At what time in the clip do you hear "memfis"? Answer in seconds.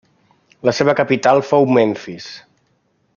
1.77-2.31